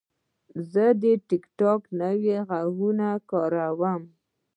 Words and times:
زه 0.71 0.85
د 1.01 1.03
ټک 1.27 1.43
ټاک 1.57 1.81
نوي 1.99 2.35
غږونه 2.49 3.07
کاروم. 3.29 4.01